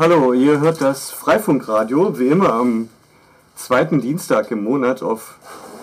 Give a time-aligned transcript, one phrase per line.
[0.00, 2.88] Hallo, ihr hört das Freifunkradio, wie immer am
[3.56, 5.34] zweiten Dienstag im Monat auf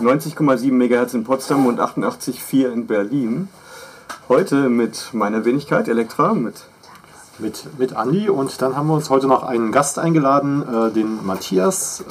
[0.02, 3.50] 90,7 MHz in Potsdam und 88,4 in Berlin.
[4.30, 6.64] Heute mit meiner Wenigkeit Elektra, mit
[7.40, 11.26] mit, mit Andi und dann haben wir uns heute noch einen Gast eingeladen, äh, den
[11.26, 12.06] Matthias.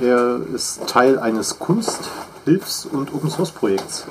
[0.00, 4.06] Äh, er ist Teil eines Kunsthilfs- und Open Source Projekts.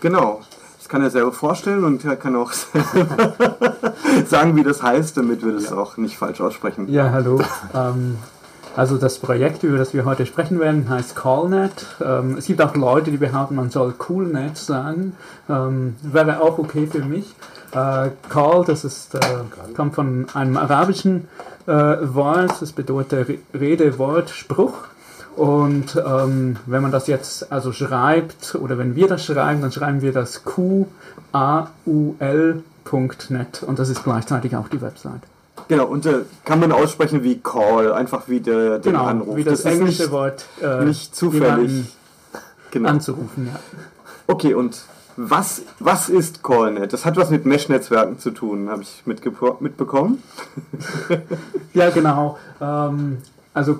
[0.00, 0.42] Genau,
[0.90, 2.52] kann er selber vorstellen und er kann auch
[4.26, 5.76] sagen, wie das heißt, damit wir das ja.
[5.76, 6.88] auch nicht falsch aussprechen.
[6.88, 7.40] Ja, hallo.
[7.74, 8.18] ähm,
[8.76, 11.86] also das Projekt, über das wir heute sprechen werden, heißt CallNet.
[12.04, 15.14] Ähm, es gibt auch Leute, die behaupten, man soll CoolNet sagen.
[15.48, 17.34] Ähm, wäre auch okay für mich.
[17.72, 19.18] Äh, Call, das ist, äh,
[19.76, 21.28] kommt von einem arabischen
[21.66, 24.74] äh, Wort, das bedeutet Rede, Wort, Spruch.
[25.36, 30.02] Und ähm, wenn man das jetzt also schreibt, oder wenn wir das schreiben, dann schreiben
[30.02, 30.82] wir das Q-A-U-L.net
[33.62, 35.22] und das ist gleichzeitig auch die Website.
[35.68, 39.36] Genau, und äh, kann man aussprechen wie Call, einfach wie der, den genau, Anruf.
[39.36, 41.96] Wie das, das englische nicht, Wort äh, nicht zufällig
[42.72, 42.88] genau.
[42.88, 43.60] anzurufen, ja.
[44.26, 44.82] Okay, und
[45.16, 46.92] was, was ist CallNet?
[46.92, 50.22] Das hat was mit Mesh-Netzwerken zu tun, habe ich mitbekommen.
[51.74, 52.38] ja, genau.
[52.60, 53.18] Ähm,
[53.52, 53.76] also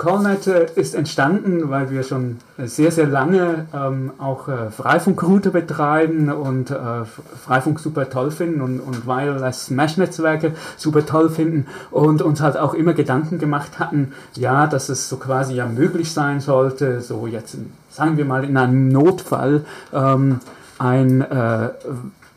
[0.46, 6.72] äh, ist entstanden, weil wir schon sehr, sehr lange ähm, auch äh, Freifunkrouter betreiben und
[6.72, 7.04] äh,
[7.44, 12.74] Freifunk super toll finden und, und Wireless Mesh-Netzwerke super toll finden und uns halt auch
[12.74, 17.56] immer Gedanken gemacht hatten, ja, dass es so quasi ja möglich sein sollte, so jetzt,
[17.90, 20.40] sagen wir mal, in einem Notfall ähm,
[20.78, 21.68] ein äh,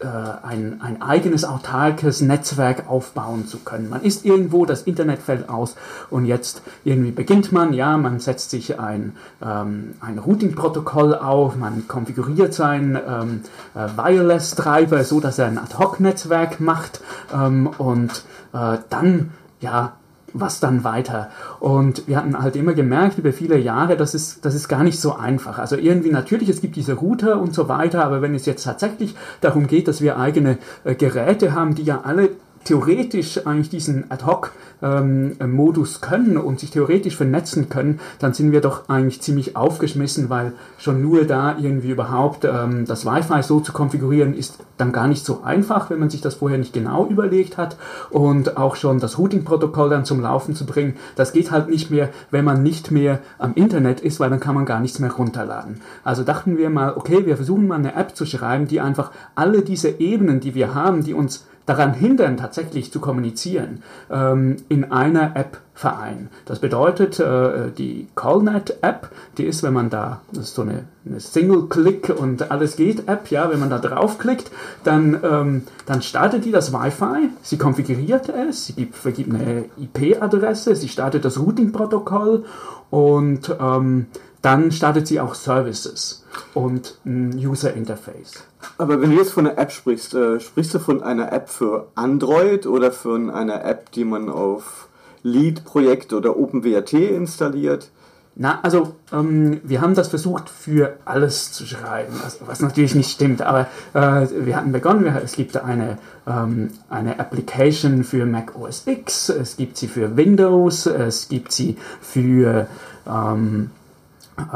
[0.08, 3.90] ein, ein eigenes autarkes Netzwerk aufbauen zu können.
[3.90, 5.76] Man ist irgendwo, das Internet fällt aus
[6.10, 11.88] und jetzt irgendwie beginnt man, ja, man setzt sich ein, ähm, ein Routing-Protokoll auf, man
[11.88, 13.42] konfiguriert seinen ähm,
[13.76, 17.02] äh, Wireless-Treiber so, dass er ein Ad-Hoc-Netzwerk macht
[17.34, 19.94] ähm, und äh, dann ja,
[20.34, 21.30] was dann weiter?
[21.60, 25.00] Und wir hatten halt immer gemerkt über viele Jahre, das ist, das ist gar nicht
[25.00, 25.60] so einfach.
[25.60, 29.16] Also irgendwie natürlich, es gibt diese Router und so weiter, aber wenn es jetzt tatsächlich
[29.42, 32.30] darum geht, dass wir eigene äh, Geräte haben, die ja alle
[32.64, 38.90] theoretisch eigentlich diesen Ad-Hoc-Modus ähm, können und sich theoretisch vernetzen können, dann sind wir doch
[38.90, 44.34] eigentlich ziemlich aufgeschmissen, weil schon nur da irgendwie überhaupt ähm, das Wi-Fi so zu konfigurieren
[44.34, 47.78] ist dann gar nicht so einfach, wenn man sich das vorher nicht genau überlegt hat
[48.10, 52.10] und auch schon das Routing-Protokoll dann zum Laufen zu bringen, das geht halt nicht mehr,
[52.32, 55.82] wenn man nicht mehr am Internet ist, weil dann kann man gar nichts mehr runterladen.
[56.04, 59.62] Also dachten wir mal, okay, wir versuchen mal eine App zu schreiben, die einfach alle
[59.62, 65.36] diese Ebenen, die wir haben, die uns daran hindern, tatsächlich zu kommunizieren, ähm, in einer
[65.36, 66.30] App vereinen.
[66.46, 71.20] Das bedeutet, äh, die CallNet-App, die ist, wenn man da, das ist so eine, eine
[71.20, 74.52] Single-Click und alles geht App, ja, wenn man da draufklickt,
[74.84, 80.76] dann, ähm, dann startet die das Wi-Fi, sie konfiguriert es, sie gibt, vergibt eine IP-Adresse,
[80.76, 82.46] sie startet das Routing-Protokoll
[82.92, 84.08] und ähm,
[84.44, 86.24] dann startet sie auch Services
[86.54, 88.44] und ein User Interface.
[88.78, 91.88] Aber wenn du jetzt von einer App sprichst, äh, sprichst du von einer App für
[91.96, 94.90] Android oder von einer App, die man auf
[95.24, 97.90] Lead-Projekt oder OpenWrt installiert?
[98.36, 103.12] Na, also ähm, wir haben das versucht für alles zu schreiben, was, was natürlich nicht
[103.12, 108.60] stimmt, aber äh, wir hatten begonnen, wir, es gibt eine, ähm, eine Application für Mac
[108.60, 112.68] OS X, es gibt sie für Windows, es gibt sie für
[113.08, 113.83] ähm, äh,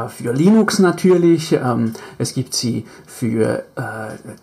[0.08, 1.52] für Linux natürlich.
[1.52, 3.82] Ähm, es gibt sie für äh,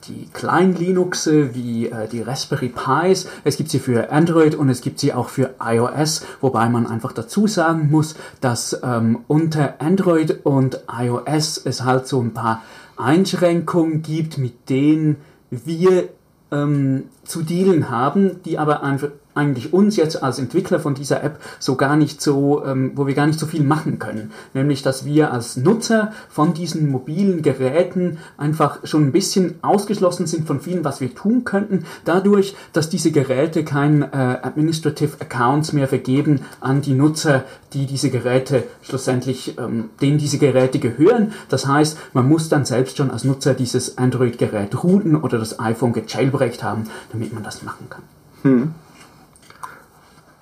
[0.07, 3.27] die kleinen Linuxe wie äh, die Raspberry Pis.
[3.43, 7.11] Es gibt sie für Android und es gibt sie auch für iOS, wobei man einfach
[7.11, 12.63] dazu sagen muss, dass ähm, unter Android und iOS es halt so ein paar
[12.97, 15.17] Einschränkungen gibt, mit denen
[15.49, 16.09] wir
[16.51, 21.39] ähm, zu dealen haben, die aber einfach eigentlich uns jetzt als Entwickler von dieser App
[21.59, 24.31] so gar nicht so, ähm, wo wir gar nicht so viel machen können.
[24.53, 30.47] Nämlich, dass wir als Nutzer von diesen mobilen Geräten einfach schon ein bisschen ausgeschlossen sind
[30.47, 35.87] von vielen, was wir tun könnten, dadurch, dass diese Geräte kein äh, Administrative Accounts mehr
[35.87, 37.43] vergeben an die Nutzer,
[37.73, 41.33] die diese Geräte schlussendlich, ähm, denen diese Geräte gehören.
[41.49, 45.91] Das heißt, man muss dann selbst schon als Nutzer dieses Android-Gerät routen oder das iPhone
[45.91, 48.03] gejailbreakt haben, damit man das machen kann.
[48.43, 48.71] Hm.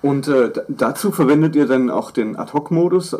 [0.04, 3.16] Und äh, dazu verwendet ihr dann auch den Ad-Hoc-Modus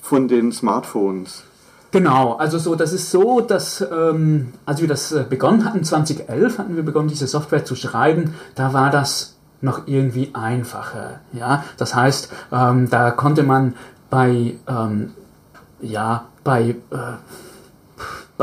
[0.00, 1.42] von den Smartphones?
[1.90, 6.56] Genau, also so, das ist so, dass ähm, als wir das äh, begonnen hatten, 2011
[6.56, 11.20] hatten wir begonnen, diese Software zu schreiben, da war das noch irgendwie einfacher.
[11.34, 13.74] Ja, das heißt, ähm, da konnte man
[14.08, 15.10] bei ähm,
[15.82, 16.96] ja bei äh,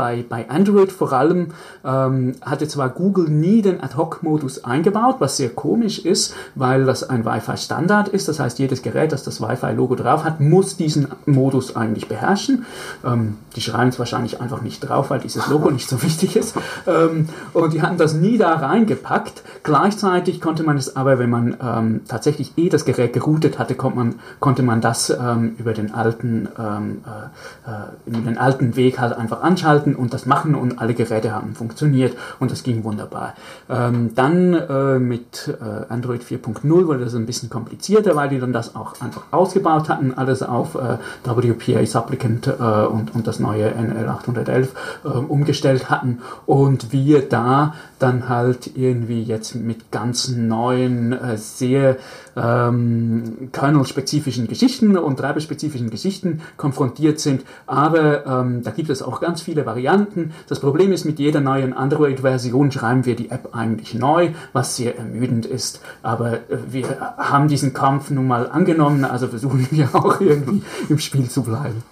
[0.00, 1.48] bei, bei Android vor allem
[1.84, 7.26] ähm, hatte zwar Google nie den Ad-Hoc-Modus eingebaut, was sehr komisch ist, weil das ein
[7.26, 8.26] Wi-Fi-Standard ist.
[8.26, 12.64] Das heißt, jedes Gerät, das das Wi-Fi-Logo drauf hat, muss diesen Modus eigentlich beherrschen.
[13.04, 16.56] Ähm, die schreiben es wahrscheinlich einfach nicht drauf, weil dieses Logo nicht so wichtig ist.
[16.86, 19.42] Ähm, und die hatten das nie da reingepackt.
[19.64, 23.98] Gleichzeitig konnte man es aber, wenn man ähm, tatsächlich eh das Gerät geroutet hatte, konnte
[23.98, 29.12] man, konnte man das ähm, über den alten, ähm, äh, äh, den alten Weg halt
[29.12, 33.34] einfach anschalten und das machen und alle Geräte haben funktioniert und das ging wunderbar.
[33.68, 38.52] Ähm, dann äh, mit äh, Android 4.0 wurde das ein bisschen komplizierter, weil die dann
[38.52, 43.70] das auch einfach ausgebaut hatten, alles auf äh, WPA Supplicant äh, und, und das neue
[43.70, 51.12] NL 811 äh, umgestellt hatten und wir da dann halt irgendwie jetzt mit ganz neuen,
[51.12, 51.96] äh, sehr
[52.36, 57.44] ähm, kernel-spezifischen Geschichten und treiberspezifischen Geschichten konfrontiert sind.
[57.66, 60.32] Aber ähm, da gibt es auch ganz viele Varianten.
[60.48, 64.98] Das Problem ist, mit jeder neuen Android-Version schreiben wir die App eigentlich neu, was sehr
[64.98, 65.80] ermüdend ist.
[66.02, 70.98] Aber äh, wir haben diesen Kampf nun mal angenommen, also versuchen wir auch irgendwie im
[70.98, 71.82] Spiel zu bleiben.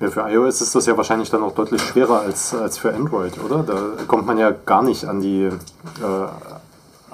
[0.00, 3.38] Ja, für iOS ist das ja wahrscheinlich dann auch deutlich schwerer als, als für Android,
[3.44, 3.62] oder?
[3.62, 5.50] Da kommt man ja gar nicht an die, äh,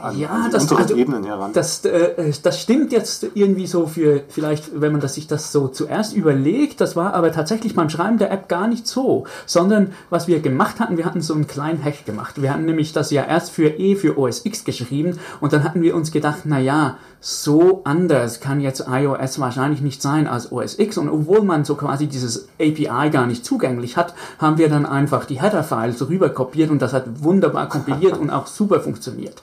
[0.06, 1.52] an, ja, an die das, also, Ebenen heran.
[1.52, 5.68] Das, äh, das stimmt jetzt irgendwie so für, vielleicht, wenn man das, sich das so
[5.68, 10.28] zuerst überlegt, das war aber tatsächlich beim Schreiben der App gar nicht so, sondern was
[10.28, 12.40] wir gemacht hatten, wir hatten so einen kleinen Hack gemacht.
[12.40, 15.82] Wir hatten nämlich das ja erst für E, für OS X geschrieben und dann hatten
[15.82, 20.78] wir uns gedacht, na ja, so anders kann jetzt iOS wahrscheinlich nicht sein als OS
[20.78, 24.86] X und obwohl man so quasi dieses API gar nicht zugänglich hat, haben wir dann
[24.86, 29.42] einfach die Header-Files rüber kopiert und das hat wunderbar kompiliert und auch super funktioniert.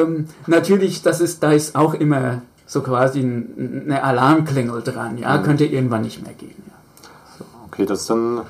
[0.00, 5.38] Ähm, natürlich, das ist, da ist auch immer so quasi ein, eine Alarmklingel dran, ja,
[5.38, 6.62] könnte irgendwann nicht mehr gehen.
[6.66, 7.44] Ja.
[7.66, 8.42] Okay, das ist dann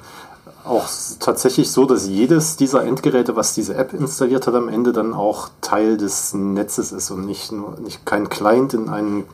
[0.65, 0.87] auch
[1.21, 5.49] tatsächlich so, dass jedes dieser Endgeräte, was diese App installiert hat, am Ende dann auch
[5.61, 9.25] Teil des Netzes ist und nicht nur nicht kein Client in einem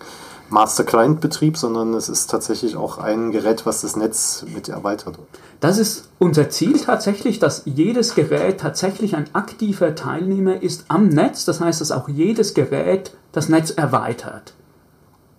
[0.51, 5.19] Master-Client-Betrieb, sondern es ist tatsächlich auch ein Gerät, was das Netz mit erweitert.
[5.61, 11.45] Das ist unser Ziel tatsächlich, dass jedes Gerät tatsächlich ein aktiver Teilnehmer ist am Netz.
[11.45, 14.53] Das heißt, dass auch jedes Gerät das Netz erweitert.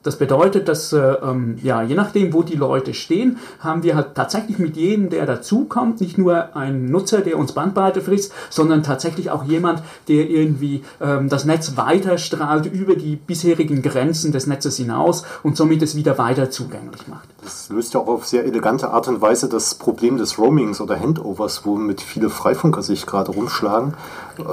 [0.07, 4.15] Das bedeutet, dass äh, ähm, ja, je nachdem, wo die Leute stehen, haben wir halt
[4.15, 9.31] tatsächlich mit jedem, der dazukommt, nicht nur einen Nutzer, der uns Bandbreite frisst, sondern tatsächlich
[9.31, 15.25] auch jemand, der irgendwie ähm, das Netz weiterstrahlt über die bisherigen Grenzen des Netzes hinaus
[15.43, 17.27] und somit es wieder weiter zugänglich macht.
[17.43, 20.97] Das löst ja auch auf sehr elegante Art und Weise das Problem des Roamings oder
[20.97, 23.93] Handovers, womit viele Freifunker sich gerade rumschlagen.
[24.39, 24.43] Äh,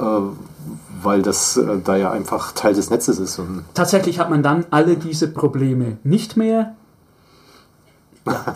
[1.01, 3.39] weil das äh, da ja einfach Teil des Netzes ist.
[3.39, 6.75] Und Tatsächlich hat man dann alle diese Probleme nicht mehr.
[8.25, 8.55] Ja.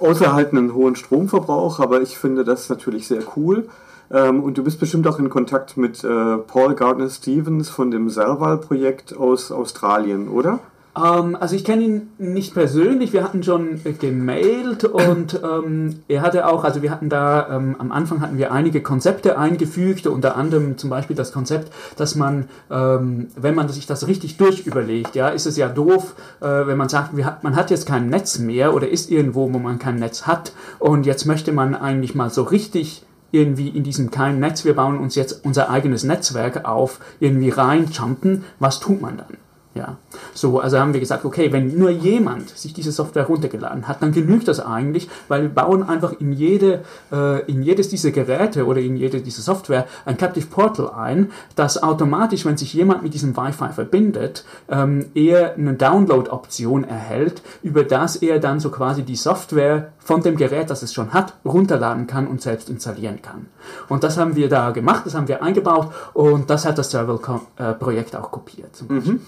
[0.00, 3.68] Außer halt einen hohen Stromverbrauch, aber ich finde das natürlich sehr cool.
[4.10, 8.08] Ähm, und du bist bestimmt auch in Kontakt mit äh, Paul Gardner Stevens von dem
[8.08, 10.60] Serval-Projekt aus Australien, oder?
[10.96, 16.22] Ähm, also ich kenne ihn nicht persönlich, wir hatten schon äh, gemailt und ähm, er
[16.22, 20.36] hatte auch, also wir hatten da, ähm, am Anfang hatten wir einige Konzepte eingefügt, unter
[20.36, 25.28] anderem zum Beispiel das Konzept, dass man, ähm, wenn man sich das richtig durchüberlegt, ja,
[25.28, 28.74] ist es ja doof, äh, wenn man sagt, hat, man hat jetzt kein Netz mehr
[28.74, 32.42] oder ist irgendwo, wo man kein Netz hat und jetzt möchte man eigentlich mal so
[32.42, 37.50] richtig irgendwie in diesem kleinen Netz, wir bauen uns jetzt unser eigenes Netzwerk auf, irgendwie
[37.50, 39.45] reinjumpen, was tut man dann?
[39.76, 39.98] Ja,
[40.32, 44.12] so, also haben wir gesagt, okay, wenn nur jemand sich diese Software runtergeladen hat, dann
[44.12, 48.80] genügt das eigentlich, weil wir bauen einfach in jede, äh, in jedes dieser Geräte oder
[48.80, 53.36] in jede dieser Software ein Captive Portal ein, das automatisch, wenn sich jemand mit diesem
[53.36, 59.92] Wi-Fi verbindet, ähm, er eine Download-Option erhält, über das er dann so quasi die Software
[59.98, 63.46] von dem Gerät, das es schon hat, runterladen kann und selbst installieren kann.
[63.88, 68.16] Und das haben wir da gemacht, das haben wir eingebaut und das hat das Serval-Projekt
[68.16, 68.84] auch kopiert.
[68.88, 69.20] Mhm.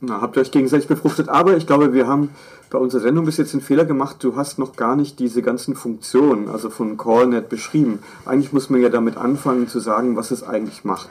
[0.00, 2.30] Na, habt ihr euch gegenseitig befruchtet, aber ich glaube, wir haben
[2.68, 5.74] bei unserer Sendung bis jetzt den Fehler gemacht, du hast noch gar nicht diese ganzen
[5.74, 8.00] Funktionen, also von CallNet beschrieben.
[8.26, 11.08] Eigentlich muss man ja damit anfangen zu sagen, was es eigentlich macht.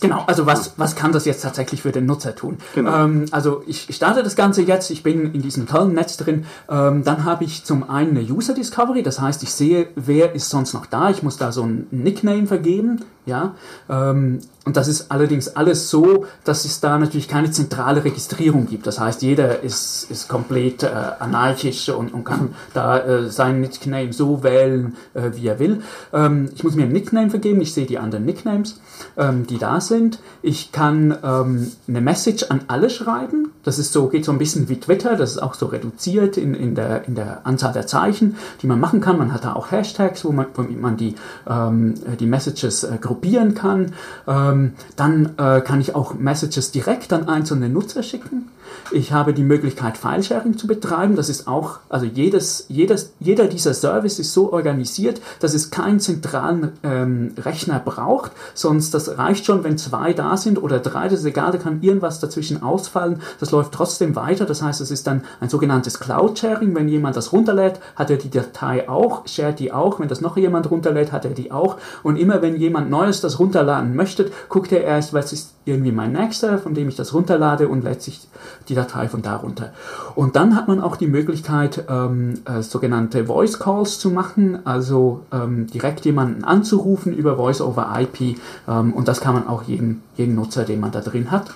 [0.00, 2.58] Genau, also was, was kann das jetzt tatsächlich für den Nutzer tun?
[2.74, 3.04] Genau.
[3.04, 7.02] Ähm, also ich starte das Ganze jetzt, ich bin in diesem tollen Netz drin, ähm,
[7.02, 10.72] dann habe ich zum einen eine User Discovery, das heißt, ich sehe, wer ist sonst
[10.72, 13.54] noch da, ich muss da so ein Nickname vergeben, ja,
[13.88, 18.86] ähm, und das ist allerdings alles so, dass es da natürlich keine zentrale Registrierung gibt.
[18.86, 20.88] Das heißt, jeder ist, ist komplett äh,
[21.20, 25.80] anarchisch und, und kann da äh, seinen Nickname so wählen, äh, wie er will.
[26.12, 28.78] Ähm, ich muss mir ein Nickname vergeben, ich sehe die anderen Nicknames,
[29.16, 30.20] ähm, die da sind.
[30.42, 33.52] Ich kann ähm, eine Message an alle schreiben.
[33.64, 36.52] Das ist so, geht so ein bisschen wie Twitter, das ist auch so reduziert in,
[36.52, 39.16] in, der, in der Anzahl der Zeichen, die man machen kann.
[39.16, 41.14] Man hat da auch Hashtags, wo man, wo man die,
[41.48, 43.92] ähm, die Messages äh, gruppieren kann.
[44.26, 48.48] Ähm, dann äh, kann ich auch Messages direkt an einzelne Nutzer schicken.
[48.90, 51.16] Ich habe die Möglichkeit, File-Sharing zu betreiben.
[51.16, 56.00] Das ist auch, also jedes, jedes, jeder dieser Service ist so organisiert, dass es keinen
[56.00, 58.32] zentralen ähm, Rechner braucht.
[58.54, 61.82] Sonst, das reicht schon, wenn zwei da sind oder drei, das ist egal, da kann
[61.82, 63.20] irgendwas dazwischen ausfallen.
[63.40, 64.46] Das läuft trotzdem weiter.
[64.46, 66.74] Das heißt, es ist dann ein sogenanntes Cloud-Sharing.
[66.74, 70.00] Wenn jemand das runterlädt, hat er die Datei auch, shared die auch.
[70.00, 71.76] Wenn das noch jemand runterlädt, hat er die auch.
[72.02, 76.12] Und immer wenn jemand Neues das runterladen möchte, guckt er erst, was ist irgendwie mein
[76.12, 78.26] nächster, von dem ich das runterlade und lädt sich
[78.68, 79.72] die Datei von darunter.
[80.14, 85.24] Und dann hat man auch die Möglichkeit, ähm, äh, sogenannte Voice Calls zu machen, also
[85.32, 88.38] ähm, direkt jemanden anzurufen über Voice over IP.
[88.68, 91.52] Ähm, und das kann man auch jeden, jeden Nutzer, den man da drin hat.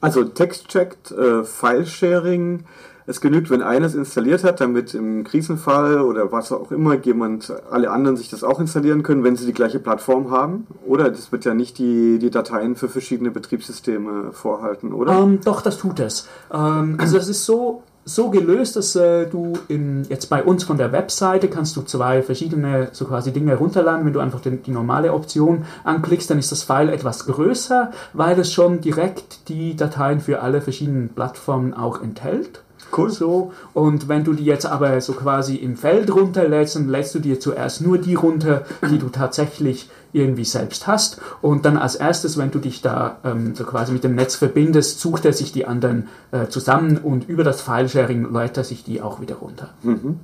[0.00, 2.64] Also Text-Checked, äh, File-Sharing,
[3.06, 7.52] es genügt, wenn einer es installiert hat, damit im Krisenfall oder was auch immer jemand,
[7.70, 10.66] alle anderen sich das auch installieren können, wenn sie die gleiche Plattform haben.
[10.84, 15.18] Oder das wird ja nicht die, die Dateien für verschiedene Betriebssysteme vorhalten, oder?
[15.18, 16.28] Ähm, doch, das tut es.
[16.52, 20.76] Ähm, also es ist so, so gelöst, dass äh, du in, jetzt bei uns von
[20.76, 24.04] der Webseite kannst du zwei verschiedene so quasi Dinge runterladen.
[24.04, 28.38] Wenn du einfach den, die normale Option anklickst, dann ist das File etwas größer, weil
[28.38, 32.62] es schon direkt die Dateien für alle verschiedenen Plattformen auch enthält.
[32.96, 33.10] Cool.
[33.10, 33.52] So.
[33.74, 37.40] Und wenn du die jetzt aber so quasi im Feld runterlädst, dann lädst du dir
[37.40, 41.20] zuerst nur die runter, die du tatsächlich irgendwie selbst hast.
[41.42, 45.00] Und dann als erstes, wenn du dich da ähm, so quasi mit dem Netz verbindest,
[45.00, 49.02] sucht er sich die anderen äh, zusammen und über das File-Sharing lädt er sich die
[49.02, 49.70] auch wieder runter.
[49.82, 50.20] Mhm.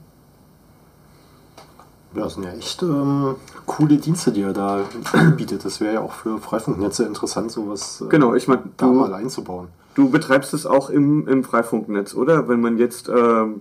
[2.15, 4.81] Ja, das sind ja echt ähm, coole Dienste, die er da
[5.37, 5.65] bietet.
[5.65, 9.69] Das wäre ja auch für Freifunknetze interessant, sowas äh, genau, ich mein, da mal einzubauen.
[9.95, 12.49] Du betreibst es auch im, im Freifunknetz, oder?
[12.49, 13.61] Wenn man jetzt, ähm,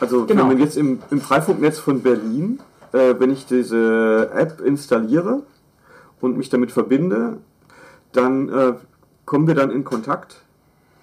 [0.00, 0.42] also genau.
[0.42, 2.60] wenn man jetzt im, im Freifunknetz von Berlin,
[2.92, 5.42] äh, wenn ich diese App installiere
[6.20, 7.38] und mich damit verbinde,
[8.12, 8.72] dann äh,
[9.24, 10.42] kommen wir dann in Kontakt.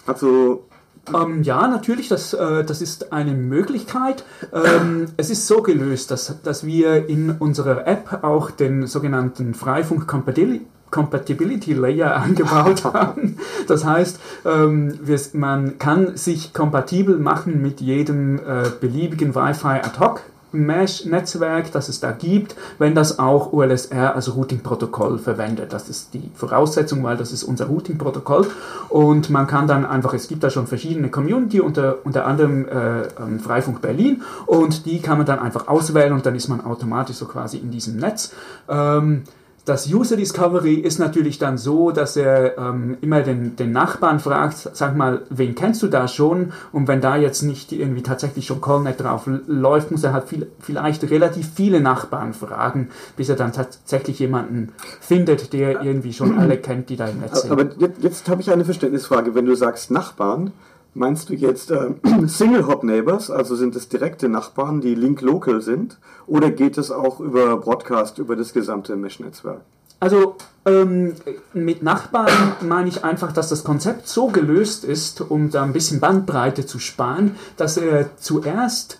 [0.06, 0.64] Also
[1.12, 4.24] ähm, ja, natürlich, das, äh, das ist eine Möglichkeit.
[4.52, 10.06] Ähm, es ist so gelöst, dass, dass wir in unserer App auch den sogenannten Freifunk
[10.06, 13.38] Compatibility Compatibility Layer eingebaut haben.
[13.66, 15.00] Das heißt, ähm,
[15.32, 20.20] man kann sich kompatibel machen mit jedem äh, beliebigen Wi-Fi ad hoc
[20.52, 25.72] Mesh-Netzwerk, das es da gibt, wenn das auch ULSR als Routing-Protokoll verwendet.
[25.72, 28.46] Das ist die Voraussetzung, weil das ist unser Routing-Protokoll.
[28.88, 33.02] Und man kann dann einfach, es gibt da schon verschiedene Community, unter, unter anderem äh,
[33.18, 37.16] ähm, Freifunk Berlin, und die kann man dann einfach auswählen und dann ist man automatisch
[37.16, 38.32] so quasi in diesem Netz.
[38.68, 39.22] Ähm,
[39.64, 44.70] das User Discovery ist natürlich dann so, dass er ähm, immer den, den Nachbarn fragt,
[44.72, 46.52] sag mal, wen kennst du da schon?
[46.72, 50.48] Und wenn da jetzt nicht irgendwie tatsächlich schon Callnet drauf läuft, muss er halt viel,
[50.58, 56.56] vielleicht relativ viele Nachbarn fragen, bis er dann tatsächlich jemanden findet, der irgendwie schon alle
[56.56, 57.52] kennt, die da im Netz sind.
[57.52, 59.34] Aber jetzt, jetzt habe ich eine Verständnisfrage.
[59.36, 60.52] Wenn du sagst Nachbarn,
[60.94, 61.94] Meinst du jetzt äh,
[62.26, 66.90] Single Hop Neighbors, also sind es direkte Nachbarn, die link local sind, oder geht es
[66.90, 69.62] auch über Broadcast, über das gesamte Mesh-Netzwerk?
[70.00, 71.14] Also ähm,
[71.52, 76.00] mit Nachbarn meine ich einfach, dass das Konzept so gelöst ist, um da ein bisschen
[76.00, 78.98] Bandbreite zu sparen, dass er zuerst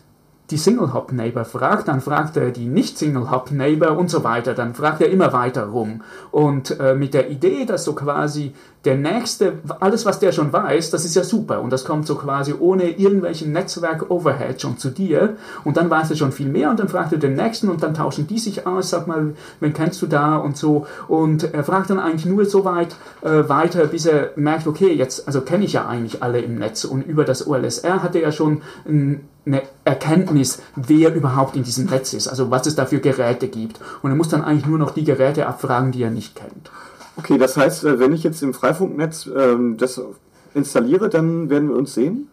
[0.53, 4.53] die Single-Hop-Neighbor fragt, dann fragt er die Nicht-Single-Hop-Neighbor und so weiter.
[4.53, 6.03] Dann fragt er immer weiter rum.
[6.31, 8.53] Und äh, mit der Idee, dass so quasi
[8.85, 11.63] der Nächste, alles was der schon weiß, das ist ja super.
[11.63, 15.37] Und das kommt so quasi ohne irgendwelchen Netzwerk-Overhead schon zu dir.
[15.65, 17.95] Und dann weiß er schon viel mehr und dann fragt er den Nächsten und dann
[17.95, 20.87] tauschen die sich aus, sag mal, wen kennst du da und so.
[21.09, 25.27] Und er fragt dann eigentlich nur so weit äh, weiter, bis er merkt, okay, jetzt,
[25.27, 26.85] also kenne ich ja eigentlich alle im Netz.
[26.85, 31.87] Und über das OLSR hat er ja schon ein eine Erkenntnis, wer überhaupt in diesem
[31.87, 33.81] Netz ist, also was es da für Geräte gibt.
[34.03, 36.71] Und er muss dann eigentlich nur noch die Geräte abfragen, die er nicht kennt.
[37.17, 40.01] Okay, das heißt, äh, wenn ich jetzt im Freifunknetz ähm, das
[40.55, 42.29] installiere, dann werden wir uns sehen?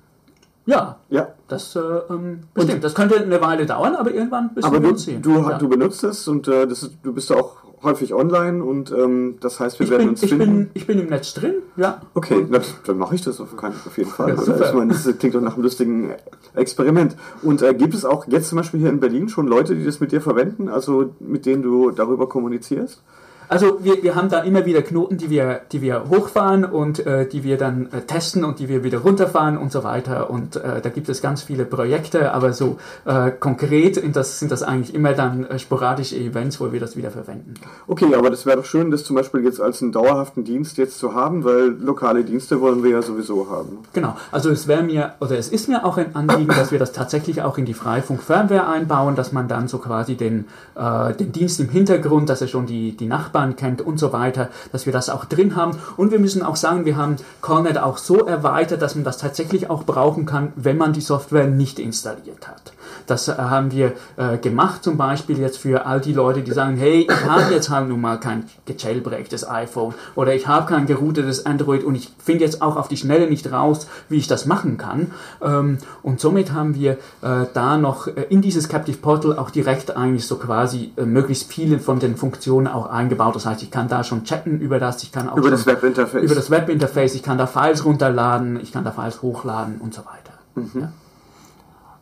[0.65, 1.29] Ja, ja.
[1.47, 2.75] das äh, ähm, bestimmt.
[2.75, 5.21] Und das könnte eine Weile dauern, aber irgendwann bist aber wir uns sehen.
[5.21, 5.57] Du, ja.
[5.57, 9.79] du benutzt es und äh, das, du bist auch häufig online und ähm, das heißt,
[9.79, 10.45] wir ich werden bin, uns ich finden.
[10.45, 12.01] Bin, ich bin im Netz drin, ja.
[12.13, 14.29] Okay, na, dann mache ich das auf, auf jeden Fall.
[14.29, 16.13] Ja, ich meine, das klingt doch nach einem lustigen
[16.55, 17.15] Experiment.
[17.41, 19.99] Und äh, gibt es auch jetzt zum Beispiel hier in Berlin schon Leute, die das
[19.99, 23.01] mit dir verwenden, also mit denen du darüber kommunizierst?
[23.49, 27.27] Also wir, wir haben da immer wieder Knoten, die wir, die wir hochfahren und äh,
[27.27, 30.29] die wir dann äh, testen und die wir wieder runterfahren und so weiter.
[30.29, 34.61] Und äh, da gibt es ganz viele Projekte, aber so äh, konkret das, sind das
[34.61, 37.55] eigentlich immer dann äh, sporadische Events, wo wir das wieder verwenden.
[37.87, 40.99] Okay, aber das wäre doch schön, das zum Beispiel jetzt als einen dauerhaften Dienst jetzt
[40.99, 43.79] zu haben, weil lokale Dienste wollen wir ja sowieso haben.
[43.93, 46.91] Genau, also es wäre mir oder es ist mir auch ein Anliegen, dass wir das
[46.91, 51.59] tatsächlich auch in die Freifunk-Firmware einbauen, dass man dann so quasi den, äh, den Dienst
[51.59, 54.93] im Hintergrund, dass er schon die, die Nachbarn Nachbarn kennt und so weiter, dass wir
[54.93, 55.77] das auch drin haben.
[55.97, 59.69] Und wir müssen auch sagen, wir haben Cornet auch so erweitert, dass man das tatsächlich
[59.69, 62.73] auch brauchen kann, wenn man die Software nicht installiert hat.
[63.09, 66.77] Das äh, haben wir äh, gemacht, zum Beispiel jetzt für all die Leute, die sagen,
[66.77, 71.45] hey, ich habe jetzt halt nun mal kein gejailbreaktes iPhone oder ich habe kein geroutetes
[71.45, 74.77] Android und ich finde jetzt auch auf die Schnelle nicht raus, wie ich das machen
[74.77, 75.11] kann.
[75.41, 79.95] Ähm, und somit haben wir äh, da noch äh, in dieses Captive Portal auch direkt
[79.95, 83.35] eigentlich so quasi äh, möglichst viele von den Funktionen auch eingebaut.
[83.35, 86.23] Das heißt, ich kann da schon chatten über das, ich kann auch über das Webinterface.
[86.23, 90.01] Über das Webinterface, ich kann da Files runterladen, ich kann da Files hochladen und so
[90.01, 90.33] weiter.
[90.55, 90.81] Mhm.
[90.81, 90.91] Ja.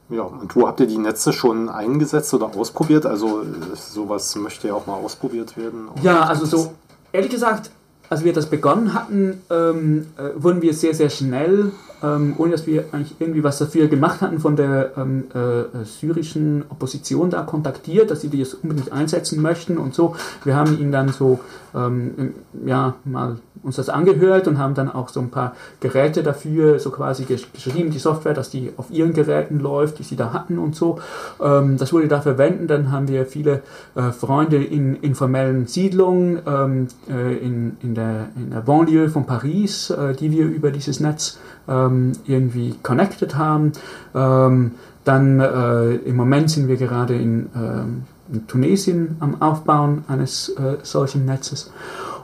[0.09, 3.05] Ja, und wo habt ihr die Netze schon eingesetzt oder ausprobiert?
[3.05, 3.43] Also
[3.75, 5.89] sowas möchte ja auch mal ausprobiert werden.
[6.01, 6.73] Ja, also so,
[7.11, 7.71] ehrlich gesagt,
[8.09, 11.71] als wir das begonnen hatten, ähm, äh, wurden wir sehr, sehr schnell
[12.03, 16.63] ähm, ohne dass wir eigentlich irgendwie was dafür gemacht hatten, von der ähm, äh, syrischen
[16.69, 20.15] Opposition da kontaktiert, dass sie das unbedingt einsetzen möchten und so.
[20.43, 21.39] Wir haben ihnen dann so,
[21.73, 22.35] ähm,
[22.65, 26.91] ja, mal uns das angehört und haben dann auch so ein paar Geräte dafür so
[26.91, 30.75] quasi geschrieben, die Software, dass die auf ihren Geräten läuft, die sie da hatten und
[30.75, 30.99] so.
[31.41, 32.67] Ähm, das wurde da verwenden.
[32.67, 33.61] Dann haben wir viele
[33.95, 39.89] äh, Freunde in informellen Siedlungen ähm, äh, in, in, der, in der Banlieue von Paris,
[39.89, 41.37] äh, die wir über dieses Netz
[41.67, 43.73] ähm, irgendwie connected haben.
[44.15, 44.71] Ähm,
[45.03, 50.77] dann äh, im Moment sind wir gerade in, ähm, in Tunesien am Aufbauen eines äh,
[50.83, 51.71] solchen Netzes.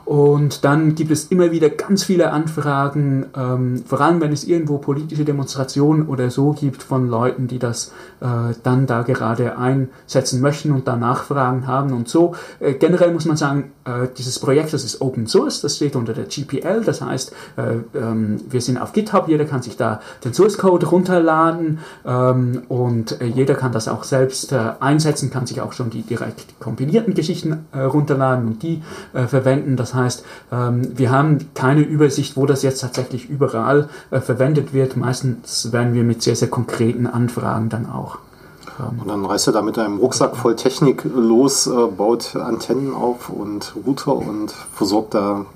[0.04, 4.78] Und dann gibt es immer wieder ganz viele Anfragen, ähm, vor allem wenn es irgendwo
[4.78, 10.72] politische Demonstrationen oder so gibt von Leuten, die das äh, dann da gerade einsetzen möchten
[10.72, 12.34] und da Nachfragen haben und so.
[12.60, 16.14] Äh, generell muss man sagen, äh, dieses Projekt, das ist Open Source, das steht unter
[16.14, 20.32] der GPL, das heißt, äh, ähm, wir sind auf GitHub, jeder kann sich da den
[20.32, 25.60] Source Code runterladen ähm, und äh, jeder kann das auch selbst äh, einsetzen, kann sich
[25.60, 28.82] auch schon die direkt kompilierten Geschichten runterladen und die
[29.12, 29.76] verwenden.
[29.76, 34.96] Das heißt, ähm, wir haben keine Übersicht, wo das jetzt tatsächlich überall äh, verwendet wird.
[34.96, 38.18] Meistens werden wir mit sehr, sehr konkreten Anfragen dann auch.
[38.78, 42.94] Ähm, und dann reist er da mit einem Rucksack voll Technik los, äh, baut Antennen
[42.94, 45.46] auf und Router und versorgt da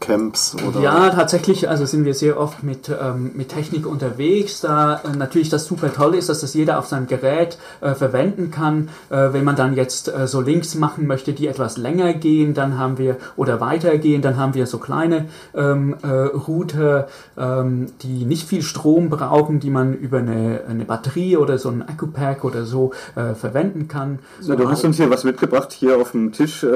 [0.00, 0.80] Camps oder?
[0.80, 4.60] Ja, tatsächlich, also sind wir sehr oft mit, ähm, mit Technik unterwegs.
[4.60, 8.50] Da äh, natürlich das super toll ist, dass das jeder auf seinem Gerät äh, verwenden
[8.50, 8.88] kann.
[9.10, 12.78] Äh, wenn man dann jetzt äh, so Links machen möchte, die etwas länger gehen, dann
[12.78, 18.48] haben wir oder weitergehen, dann haben wir so kleine ähm, äh, Router, ähm, die nicht
[18.48, 22.92] viel Strom brauchen, die man über eine, eine Batterie oder so ein Akku-Pack oder so
[23.14, 24.18] äh, verwenden kann.
[24.40, 26.66] So, du hast uns hier was mitgebracht, hier auf dem Tisch.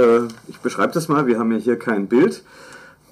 [0.48, 2.42] ich beschreibe das mal, wir haben ja hier kein Bild.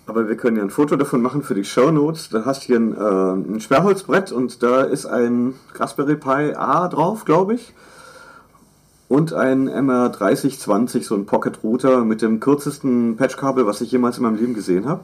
[0.07, 2.29] Aber wir können ja ein Foto davon machen für die Show Notes.
[2.29, 6.89] Da hast du hier ein, äh, ein Sperrholzbrett und da ist ein Raspberry Pi A
[6.89, 7.73] drauf, glaube ich.
[9.13, 14.23] Und ein MR3020, so ein Pocket Router mit dem kürzesten Patchkabel, was ich jemals in
[14.23, 15.03] meinem Leben gesehen habe.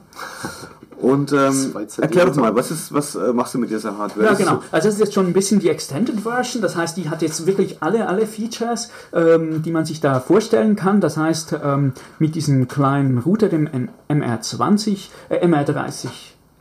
[0.99, 4.25] Und ähm, erklär doch mal, was, ist, was äh, machst du mit dieser Hardware?
[4.25, 4.63] Ja, genau.
[4.71, 6.63] Also das ist jetzt schon ein bisschen die Extended Version.
[6.63, 10.75] Das heißt, die hat jetzt wirklich alle, alle Features, ähm, die man sich da vorstellen
[10.75, 11.01] kann.
[11.01, 13.69] Das heißt, ähm, mit diesem kleinen Router, dem
[14.09, 16.07] MR20, äh, MR30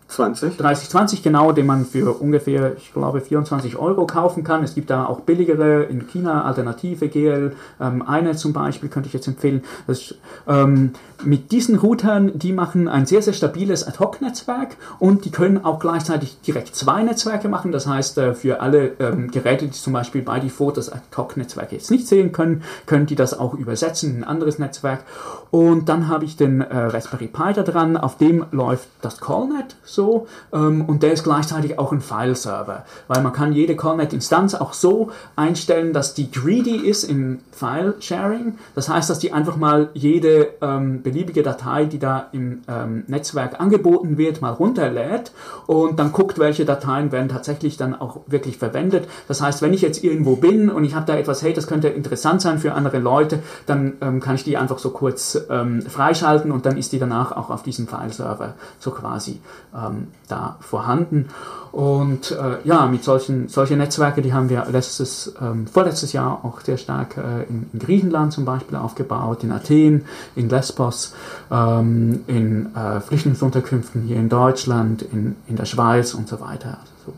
[0.09, 0.57] 20?
[0.57, 4.64] 3020 genau, den man für ungefähr, ich glaube, 24 Euro kaufen kann.
[4.64, 9.12] Es gibt da auch billigere in China Alternative, GL, ähm, eine zum Beispiel könnte ich
[9.12, 9.62] jetzt empfehlen.
[9.87, 10.14] Das,
[10.47, 10.92] ähm,
[11.25, 16.40] mit diesen Routern, die machen ein sehr, sehr stabiles Ad-Hoc-Netzwerk und die können auch gleichzeitig
[16.40, 17.73] direkt zwei Netzwerke machen.
[17.73, 21.90] Das heißt, äh, für alle ähm, Geräte, die zum Beispiel bei Default das Ad-Hoc-Netzwerk jetzt
[21.90, 25.05] nicht sehen können, können die das auch übersetzen in ein anderes Netzwerk.
[25.51, 29.77] Und dann habe ich den äh, Raspberry Pi da dran, auf dem läuft das Callnet
[29.99, 34.73] so ähm, und der ist gleichzeitig auch ein File-Server, weil man kann jede Callnet-Instanz auch
[34.73, 38.59] so einstellen, dass die greedy ist im File-Sharing.
[38.77, 43.61] Das heißt, dass die einfach mal jede ähm, beliebige Datei, die da im ähm, Netzwerk
[43.61, 45.33] angeboten wird, mal runterlädt
[45.67, 49.09] und dann guckt, welche Dateien werden tatsächlich dann auch wirklich verwendet.
[49.27, 51.89] Das heißt, wenn ich jetzt irgendwo bin und ich habe da etwas, hey, das könnte
[51.89, 56.53] interessant sein für andere Leute, dann ähm, kann ich die einfach so kurz ähm, freischalten
[56.53, 59.41] und dann ist die danach auch auf diesem File-Server so quasi
[59.88, 61.29] ähm, da vorhanden.
[61.72, 66.61] Und äh, ja, mit solchen solche Netzwerke, die haben wir letztes, ähm, vorletztes Jahr auch
[66.61, 71.14] sehr stark äh, in, in, Griechenland zum Beispiel aufgebaut, in Athen, in Lesbos,
[71.51, 76.79] ähm, in äh, Flüchtlingsunterkünften hier in Deutschland, in, in der Schweiz und so weiter.
[76.81, 77.12] Also so.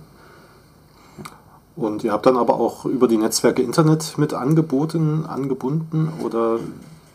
[1.76, 6.58] Und ihr habt dann aber auch über die Netzwerke Internet mit angeboten, angebunden oder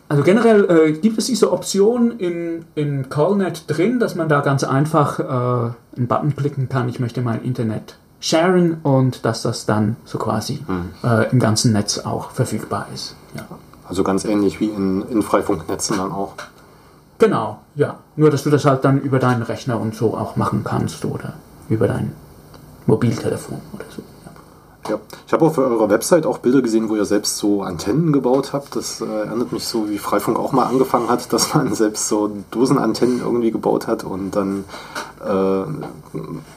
[0.08, 4.62] also generell äh, gibt es diese Option in, in CallNet drin, dass man da ganz
[4.62, 5.22] einfach äh,
[5.96, 10.60] einen Button klicken kann, ich möchte mein Internet sharen und dass das dann so quasi
[10.66, 10.90] hm.
[11.04, 13.14] äh, im ganzen Netz auch verfügbar ist.
[13.34, 13.46] Ja.
[13.88, 16.34] Also ganz ähnlich wie in, in Freifunknetzen dann auch.
[17.18, 17.98] Genau, ja.
[18.16, 21.34] Nur dass du das halt dann über deinen Rechner und so auch machen kannst oder
[21.68, 22.12] über dein
[22.86, 24.02] Mobiltelefon oder so.
[24.88, 28.52] Ja, ich habe auf eurer Website auch Bilder gesehen, wo ihr selbst so Antennen gebaut
[28.52, 28.76] habt.
[28.76, 32.30] Das äh, erinnert mich so, wie Freifunk auch mal angefangen hat, dass man selbst so
[32.50, 34.64] Dosenantennen irgendwie gebaut hat und dann
[35.26, 35.64] äh,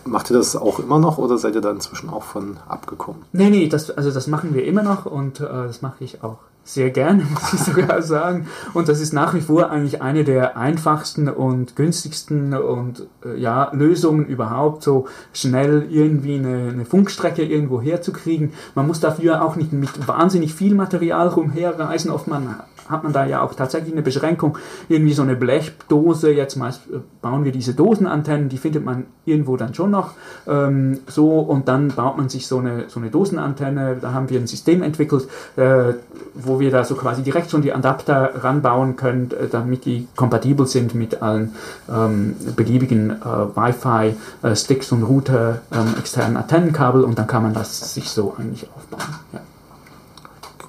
[0.05, 3.21] macht ihr das auch immer noch oder seid ihr da inzwischen auch von abgekommen?
[3.31, 6.37] Nee, nee, das, also das machen wir immer noch und äh, das mache ich auch
[6.63, 8.47] sehr gerne, muss ich sogar sagen.
[8.73, 13.71] Und das ist nach wie vor eigentlich eine der einfachsten und günstigsten und äh, ja,
[13.73, 18.53] Lösungen überhaupt, so schnell irgendwie eine, eine, Funkstrecke irgendwo herzukriegen.
[18.75, 22.11] Man muss dafür auch nicht mit wahnsinnig viel Material rumherreisen.
[22.11, 22.55] Oft man
[22.89, 24.57] hat man da ja auch tatsächlich eine Beschränkung.
[24.89, 29.57] Irgendwie so eine Blechdose, jetzt meist äh, bauen wir diese Dosenantennen, die findet man irgendwo
[29.57, 30.11] dann schon noch
[30.47, 33.97] ähm, so und dann baut man sich so eine, so eine Dosenantenne.
[34.01, 35.93] Da haben wir ein System entwickelt, äh,
[36.33, 40.65] wo wir da so quasi direkt schon die Adapter ranbauen können, äh, damit die kompatibel
[40.65, 41.53] sind mit allen
[41.89, 47.93] ähm, beliebigen äh, Wi-Fi-Sticks äh, und Router ähm, externen Antennenkabel und dann kann man das
[47.93, 49.15] sich so eigentlich aufbauen.
[49.33, 49.39] Ja.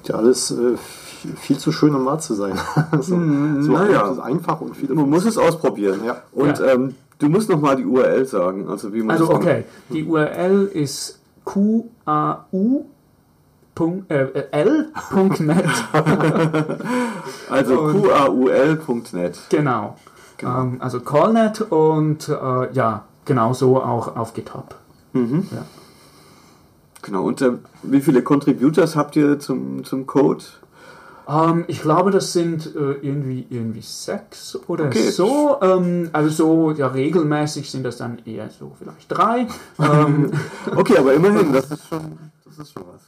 [0.07, 0.53] Ja, alles
[1.37, 2.59] viel zu schön, um wahr zu sein.
[3.01, 4.11] so, mm, so naja.
[4.21, 4.93] einfach und viel.
[4.93, 6.01] Man muss es ausprobieren.
[6.05, 6.21] Ja.
[6.31, 6.73] Und ja.
[6.73, 8.67] Ähm, du musst noch mal die URL sagen.
[8.69, 12.85] Also, wie man also okay, die URL ist QAU.
[14.09, 15.65] Äh, äh, L.net.
[17.49, 19.39] also QAUL.net.
[19.49, 19.97] Genau.
[20.37, 20.61] genau.
[20.61, 24.75] Ähm, also Callnet und äh, ja, genauso auch auf GitHub.
[25.13, 25.47] Mhm.
[25.51, 25.65] Ja.
[27.01, 30.43] Genau, und äh, wie viele Contributors habt ihr zum, zum Code?
[31.27, 35.11] Ähm, ich glaube, das sind äh, irgendwie, irgendwie sechs oder okay.
[35.11, 35.59] so.
[35.61, 39.47] Ähm, also so, ja, regelmäßig sind das dann eher so vielleicht drei.
[39.79, 40.31] ähm,
[40.75, 43.01] okay, aber immerhin, das ist schon, das ist schon was.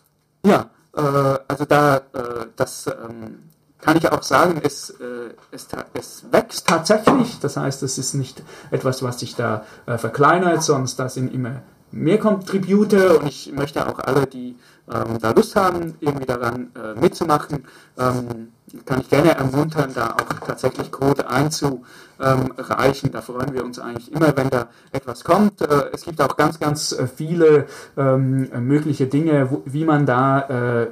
[0.45, 3.39] Ja, äh, also da, äh, das ähm,
[3.83, 7.39] kann ich auch sagen, es, äh, es, es, wächst tatsächlich.
[7.39, 11.61] Das heißt, es ist nicht etwas, was sich da äh, verkleinert, sondern da sind immer
[11.93, 14.55] mehr Contributor und ich möchte auch alle, die
[14.91, 17.65] ähm, da Lust haben, irgendwie daran äh, mitzumachen,
[17.97, 18.49] ähm,
[18.85, 23.11] kann ich gerne ermuntern, da auch tatsächlich Code einzureichen.
[23.11, 25.61] Da freuen wir uns eigentlich immer, wenn da etwas kommt.
[25.61, 30.81] Äh, es gibt auch ganz, ganz äh, viele ähm, mögliche Dinge, wo, wie man da
[30.81, 30.87] äh,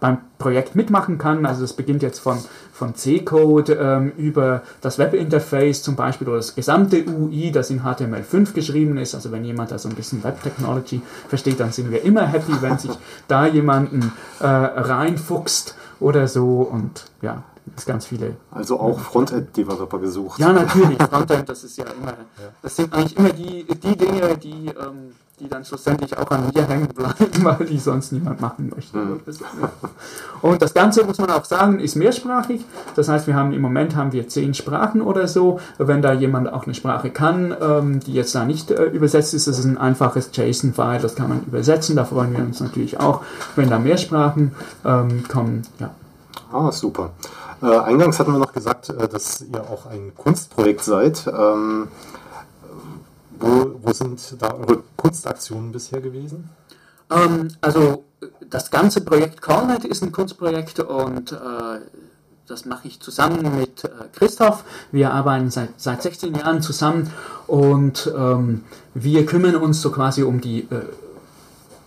[0.00, 1.44] beim Projekt mitmachen kann.
[1.44, 2.38] Also es beginnt jetzt von,
[2.78, 8.52] von C-Code ähm, über das Webinterface zum Beispiel oder das gesamte UI, das in HTML5
[8.52, 9.16] geschrieben ist.
[9.16, 12.78] Also wenn jemand da so ein bisschen Web-Technology versteht, dann sind wir immer happy, wenn
[12.78, 12.92] sich
[13.28, 17.42] da jemanden äh, reinfuchst oder so und ja,
[17.76, 18.36] es ganz viele.
[18.52, 20.38] Also auch Frontend-Developer gesucht.
[20.38, 21.02] Ja, natürlich.
[21.02, 22.14] Frontend, das ist ja immer,
[22.62, 26.66] das sind eigentlich immer die, die Dinge, die ähm, die dann schlussendlich auch an mir
[26.66, 28.96] hängen bleiben, weil die sonst niemand machen möchte.
[28.96, 29.20] Mhm.
[30.42, 32.64] Und das Ganze, muss man auch sagen, ist mehrsprachig.
[32.96, 35.60] Das heißt, wir haben im Moment haben wir zehn Sprachen oder so.
[35.78, 39.46] Wenn da jemand auch eine Sprache kann, ähm, die jetzt da nicht äh, übersetzt ist,
[39.46, 41.96] das ist ein einfaches JSON-File, das kann man übersetzen.
[41.96, 43.22] Da freuen wir uns natürlich auch,
[43.54, 44.52] wenn da mehr Sprachen
[44.84, 45.62] ähm, kommen.
[45.78, 45.90] Ja.
[46.52, 47.10] Ah, super.
[47.62, 51.26] Äh, eingangs hatten wir noch gesagt, äh, dass ihr auch ein Kunstprojekt seid.
[51.26, 51.88] Ähm,
[53.38, 56.50] wo, wo sind da eure Kunstaktionen bisher gewesen?
[57.10, 58.04] Ähm, also
[58.50, 61.80] das ganze Projekt Cornet ist ein Kunstprojekt und äh,
[62.46, 64.64] das mache ich zusammen mit äh, Christoph.
[64.90, 67.10] Wir arbeiten seit, seit 16 Jahren zusammen
[67.46, 70.82] und ähm, wir kümmern uns so quasi um die äh,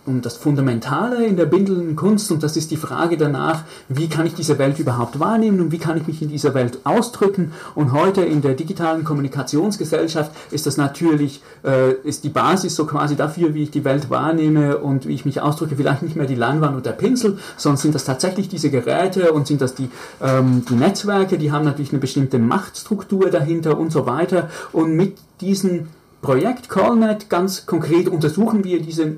[0.04, 4.26] um das Fundamentale in der bildenden Kunst und das ist die Frage danach, wie kann
[4.26, 7.52] ich diese Welt überhaupt wahrnehmen und wie kann ich mich in dieser Welt ausdrücken.
[7.74, 13.14] Und heute in der digitalen Kommunikationsgesellschaft ist das natürlich, äh, ist die Basis so quasi
[13.14, 16.34] dafür, wie ich die Welt wahrnehme und wie ich mich ausdrücke, vielleicht nicht mehr die
[16.34, 19.88] Leinwand und der Pinsel, sondern sind das tatsächlich diese Geräte und sind das die,
[20.20, 24.50] ähm, die Netzwerke, die haben natürlich eine bestimmte Machtstruktur dahinter und so weiter.
[24.72, 25.88] Und mit diesem
[26.22, 29.16] Projekt CallNet ganz konkret untersuchen wir diese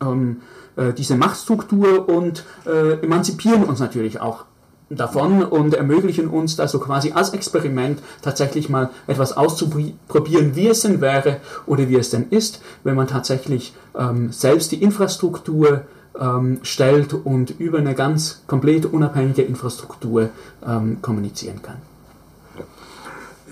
[0.00, 0.42] ähm,
[0.76, 4.44] äh, diese Machtstruktur und äh, emanzipieren uns natürlich auch
[4.90, 10.80] davon und ermöglichen uns da so quasi als Experiment tatsächlich mal etwas auszuprobieren, wie es
[10.80, 15.82] denn wäre oder wie es denn ist, wenn man tatsächlich ähm, selbst die Infrastruktur
[16.18, 20.30] ähm, stellt und über eine ganz komplett unabhängige Infrastruktur
[20.66, 21.76] ähm, kommunizieren kann.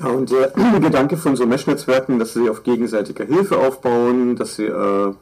[0.03, 0.49] Ja, und der
[0.81, 5.13] Gedanke von so Mesh-Netzwerken, dass sie auf gegenseitiger Hilfe aufbauen, dass sie äh,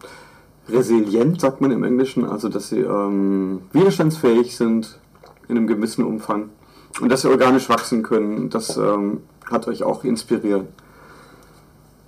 [0.68, 4.98] resilient, sagt man im Englischen, also dass sie ähm, widerstandsfähig sind
[5.48, 6.50] in einem gewissen Umfang
[7.00, 10.66] und dass sie organisch wachsen können, das ähm, hat euch auch inspiriert.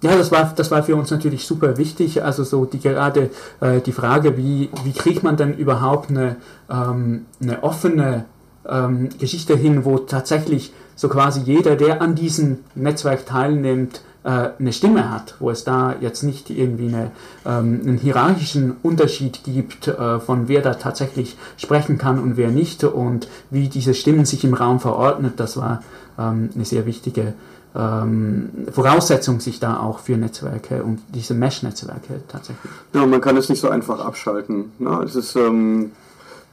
[0.03, 2.23] Ja, das war, das war für uns natürlich super wichtig.
[2.23, 6.37] Also so die gerade äh, die Frage, wie, wie kriegt man denn überhaupt eine,
[6.71, 8.27] ähm, eine offene
[8.69, 15.11] ähm, Geschichte hin, wo tatsächlich so quasi jeder, der an diesem Netzwerk teilnimmt, eine Stimme
[15.11, 17.11] hat, wo es da jetzt nicht irgendwie eine,
[17.45, 22.83] ähm, einen hierarchischen Unterschied gibt, äh, von wer da tatsächlich sprechen kann und wer nicht
[22.85, 25.83] und wie diese Stimmen sich im Raum verordnet, das war
[26.19, 27.35] ähm, eine sehr wichtige
[27.77, 32.73] ähm, Voraussetzung sich da auch für Netzwerke und diese Mesh-Netzwerke tatsächlich.
[32.95, 34.73] Ja, man kann es nicht so einfach abschalten.
[34.79, 35.03] Ne?
[35.05, 35.93] Es ist ähm,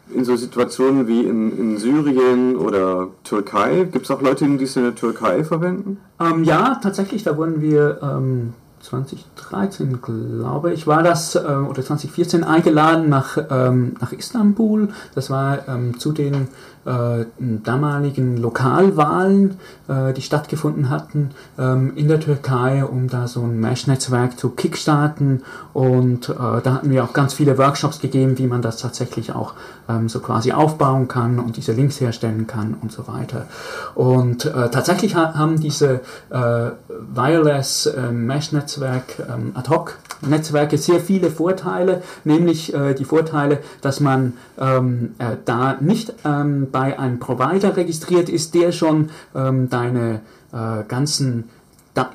[0.10, 4.76] in so Situationen wie in, in Syrien oder Türkei, gibt es auch Leute, die es
[4.76, 5.98] in der Türkei verwenden?
[6.20, 12.44] Ähm, ja, tatsächlich, da wurden wir ähm, 2013, glaube ich, war das, äh, oder 2014
[12.44, 14.90] eingeladen nach, ähm, nach Istanbul.
[15.16, 16.50] Das war ähm, zu den
[16.86, 23.60] äh, damaligen Lokalwahlen, äh, die stattgefunden hatten ähm, in der Türkei, um da so ein
[23.60, 25.44] Mesh-Netzwerk zu kickstarten.
[25.74, 29.54] Und äh, da hatten wir auch ganz viele Workshops gegeben, wie man das tatsächlich auch
[29.90, 33.48] ähm, so quasi aufbauen kann und diese Links herstellen kann und so weiter.
[33.96, 36.72] Und äh, tatsächlich ha haben diese äh,
[37.14, 44.34] Wireless äh, Mesh-Netzwerk ähm, Ad-Hoc Netzwerke sehr viele Vorteile, nämlich äh, die Vorteile, dass man
[44.60, 50.20] ähm, äh, da nicht ähm, bei einem Provider registriert ist, der schon ähm, deine
[50.52, 51.46] äh, ganzen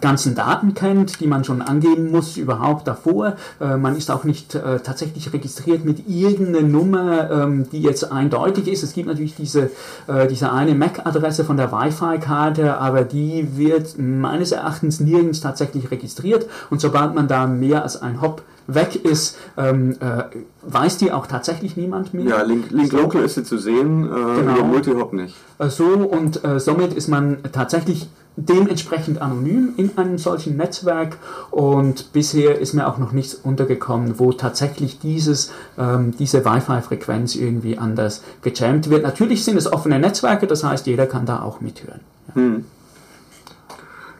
[0.00, 3.36] ganzen Daten kennt, die man schon angeben muss überhaupt davor.
[3.60, 8.68] Äh, man ist auch nicht äh, tatsächlich registriert mit irgendeiner Nummer, ähm, die jetzt eindeutig
[8.68, 8.82] ist.
[8.82, 9.70] Es gibt natürlich diese,
[10.06, 16.46] äh, diese eine MAC-Adresse von der Wi-Fi-Karte, aber die wird meines Erachtens nirgends tatsächlich registriert.
[16.70, 20.24] Und sobald man da mehr als ein Hop weg ist, ähm, äh,
[20.62, 22.26] weiß die auch tatsächlich niemand mehr.
[22.26, 22.98] Ja, Link, Link so.
[22.98, 24.64] Local ist sie zu sehen, äh, genau.
[24.64, 25.34] Multihop nicht.
[25.58, 31.16] Äh, so und äh, somit ist man tatsächlich dementsprechend anonym in einem solchen Netzwerk
[31.50, 37.78] und bisher ist mir auch noch nichts untergekommen, wo tatsächlich dieses, ähm, diese Wi-Fi-Frequenz irgendwie
[37.78, 39.02] anders gejammt wird.
[39.02, 42.00] Natürlich sind es offene Netzwerke, das heißt, jeder kann da auch mithören.
[42.28, 42.34] Ja.
[42.36, 42.64] Hm.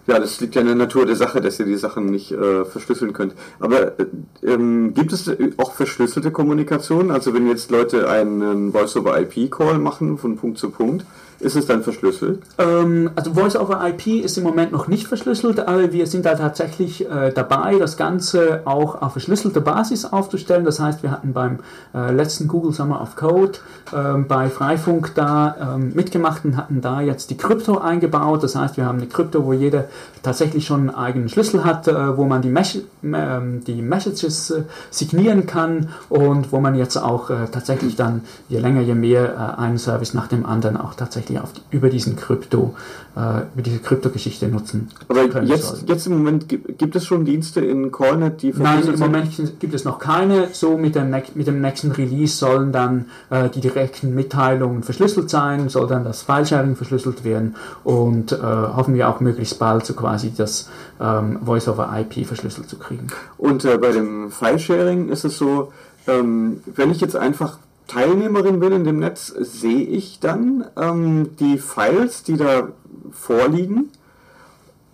[0.09, 2.65] Ja, das liegt ja in der Natur der Sache, dass ihr die Sachen nicht äh,
[2.65, 3.35] verschlüsseln könnt.
[3.61, 4.07] Aber äh,
[4.43, 7.11] ähm, gibt es auch verschlüsselte Kommunikation?
[7.11, 11.05] Also wenn jetzt Leute einen Voice-over-IP-Call machen von Punkt zu Punkt,
[11.41, 12.43] ist es dann verschlüsselt?
[12.59, 16.35] Ähm, also Voice over IP ist im Moment noch nicht verschlüsselt, aber wir sind da
[16.35, 20.65] tatsächlich äh, dabei, das Ganze auch auf verschlüsselte Basis aufzustellen.
[20.65, 21.61] Das heißt, wir hatten beim
[21.95, 23.59] äh, letzten Google Summer of Code
[23.93, 28.43] äh, bei Freifunk da ähm, mitgemacht und hatten da jetzt die Krypto eingebaut.
[28.43, 29.85] Das heißt, wir haben eine Krypto, wo jeder
[30.25, 34.63] tatsächlich schon einen eigenen Schlüssel hat, äh, wo man die, Mes ähm, die Messages äh,
[34.91, 39.79] signieren kann und wo man jetzt auch äh, tatsächlich dann je länger, je mehr einen
[39.79, 42.75] Service nach dem anderen auch tatsächlich die auf, über diesen Krypto,
[43.17, 44.91] äh, über diese Kryptogeschichte nutzen.
[45.09, 49.61] Aber jetzt, jetzt im Moment gibt, es schon Dienste in Callnet, die Nein, im Moment
[49.61, 50.49] gibt es noch keine.
[50.53, 55.69] So mit dem, mit dem nächsten Release sollen dann äh, die direkten Mitteilungen verschlüsselt sein,
[55.69, 60.33] soll dann das File-Sharing verschlüsselt werden und äh, hoffen wir auch möglichst bald so quasi
[60.37, 60.69] das
[61.01, 63.09] ähm, Voice-over-IP verschlüsselt zu kriegen.
[63.37, 65.73] Und äh, bei dem File-Sharing ist es so,
[66.07, 67.59] ähm, wenn ich jetzt einfach
[67.89, 72.69] Teilnehmerin bin in dem Netz, sehe ich dann ähm, die Files, die da
[73.11, 73.91] vorliegen.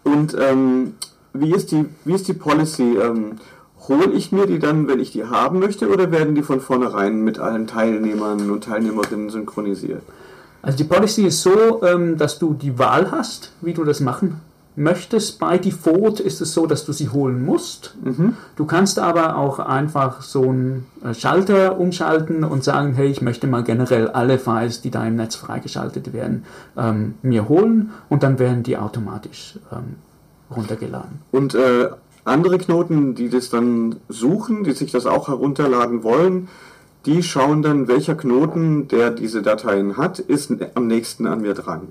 [0.02, 0.94] Und ähm,
[1.32, 2.96] wie, ist die, wie ist die Policy?
[2.96, 3.32] Ähm,
[3.88, 7.22] hole ich mir die dann, wenn ich die haben möchte, oder werden die von vornherein
[7.22, 10.02] mit allen Teilnehmern und Teilnehmerinnen synchronisiert?
[10.62, 14.40] Also die Policy ist so, ähm, dass du die Wahl hast, wie du das machen
[14.76, 15.38] möchtest.
[15.38, 17.96] Bei Default ist es so, dass du sie holen musst.
[18.02, 18.36] Mhm.
[18.56, 23.46] Du kannst aber auch einfach so einen äh, Schalter umschalten und sagen, hey, ich möchte
[23.46, 26.44] mal generell alle Files, die da im Netz freigeschaltet werden,
[26.76, 29.96] ähm, mir holen und dann werden die automatisch ähm,
[30.54, 31.20] runtergeladen.
[31.30, 31.90] Und äh,
[32.24, 36.48] andere Knoten, die das dann suchen, die sich das auch herunterladen wollen,
[37.06, 41.88] die schauen dann, welcher Knoten, der diese Dateien hat, ist am nächsten an mir dran.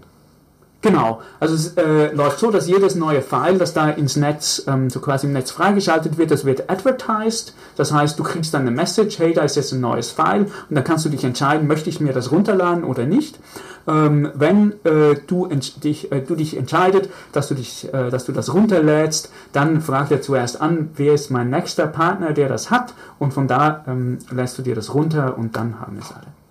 [0.84, 4.90] Genau, also es äh, läuft so, dass jedes neue File, das da ins Netz, ähm,
[4.90, 7.54] so quasi im Netz freigeschaltet wird, das wird advertised.
[7.78, 10.76] Das heißt, du kriegst dann eine Message, hey, da ist jetzt ein neues File und
[10.76, 13.40] dann kannst du dich entscheiden, möchte ich mir das runterladen oder nicht.
[13.88, 18.34] Ähm, wenn äh, du, dich, äh, du dich entscheidet, dass du, dich, äh, dass du
[18.34, 22.94] das runterlädst, dann fragt er zuerst an, wer ist mein nächster Partner, der das hat
[23.20, 26.43] und von da ähm, lässt du dir das runter und dann haben wir es alle.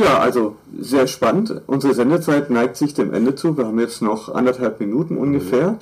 [0.00, 1.60] Ja, also sehr spannend.
[1.66, 3.58] Unsere Sendezeit neigt sich dem Ende zu.
[3.58, 5.76] Wir haben jetzt noch anderthalb Minuten ungefähr.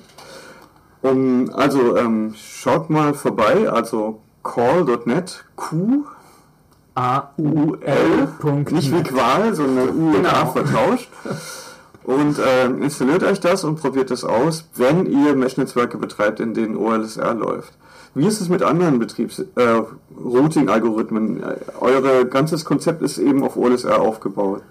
[1.02, 6.04] Um, also ähm, schaut mal vorbei, also call.net, Q,
[6.96, 8.28] A-U-L,
[8.72, 11.08] nicht wie Qual, sondern U und A vertauscht.
[12.02, 16.76] Und äh, installiert euch das und probiert es aus, wenn ihr Mesh-Netzwerke betreibt, in denen
[16.76, 17.74] OLSR läuft.
[18.14, 21.42] Wie ist es mit anderen Betriebs-Routing-Algorithmen?
[21.42, 24.62] Äh, Euer ganzes Konzept ist eben auf OLSR aufgebaut.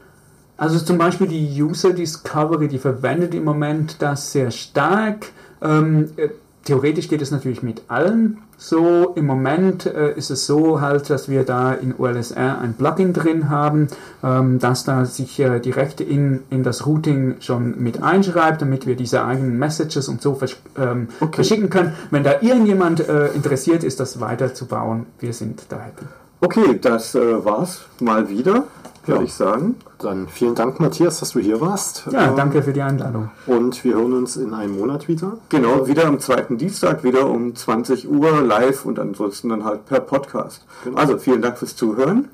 [0.58, 5.28] Also zum Beispiel die User Discovery, die verwendet im Moment das sehr stark.
[5.62, 6.30] Ähm, äh,
[6.68, 9.14] theoretisch geht es natürlich mit allen so.
[9.16, 13.50] Im Moment äh, ist es so halt, dass wir da in OLSR ein Plugin drin
[13.50, 13.88] haben,
[14.24, 18.96] ähm, das da sich äh, direkt in, in das Routing schon mit einschreibt, damit wir
[18.96, 21.36] diese eigenen Messages und so versch ähm, okay.
[21.36, 21.94] verschicken können.
[22.12, 26.06] Wenn da irgendjemand äh, interessiert ist, das weiterzubauen, wir sind da happy.
[26.42, 28.66] Okay, das äh, war's mal wieder
[29.08, 29.26] würde ja.
[29.26, 29.76] ich sagen.
[30.00, 32.06] Dann vielen Dank, Matthias, dass du hier warst.
[32.12, 33.32] Ja, danke für die Einladung.
[33.46, 35.38] Und wir hören uns in einem Monat wieder.
[35.50, 40.00] Genau, wieder am zweiten Dienstag, wieder um 20 Uhr live und ansonsten dann halt per
[40.00, 40.66] Podcast.
[40.84, 40.98] Genau.
[40.98, 42.30] Also vielen Dank fürs Zuhören.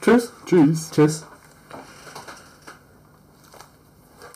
[0.00, 0.32] Tschüss.
[0.46, 0.90] Tschüss.
[0.90, 1.26] Tschüss.